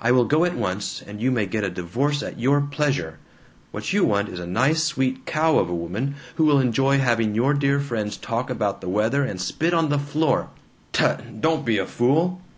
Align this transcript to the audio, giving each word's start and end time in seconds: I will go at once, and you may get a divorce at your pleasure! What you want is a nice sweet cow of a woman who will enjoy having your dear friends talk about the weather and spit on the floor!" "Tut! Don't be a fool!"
I 0.00 0.12
will 0.12 0.24
go 0.24 0.46
at 0.46 0.56
once, 0.56 1.02
and 1.06 1.20
you 1.20 1.30
may 1.30 1.44
get 1.44 1.62
a 1.62 1.68
divorce 1.68 2.22
at 2.22 2.40
your 2.40 2.62
pleasure! 2.62 3.18
What 3.70 3.92
you 3.92 4.02
want 4.02 4.30
is 4.30 4.40
a 4.40 4.46
nice 4.46 4.82
sweet 4.82 5.26
cow 5.26 5.58
of 5.58 5.68
a 5.68 5.74
woman 5.74 6.14
who 6.36 6.46
will 6.46 6.58
enjoy 6.58 6.96
having 7.00 7.34
your 7.34 7.52
dear 7.52 7.78
friends 7.78 8.16
talk 8.16 8.48
about 8.48 8.80
the 8.80 8.88
weather 8.88 9.24
and 9.24 9.38
spit 9.38 9.74
on 9.74 9.90
the 9.90 9.98
floor!" 9.98 10.48
"Tut! 10.94 11.42
Don't 11.42 11.66
be 11.66 11.76
a 11.76 11.84
fool!" 11.84 12.40